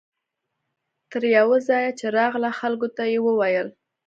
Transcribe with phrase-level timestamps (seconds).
[1.11, 3.67] تر یوه ځایه چې راغله خلکو ته یې وویل.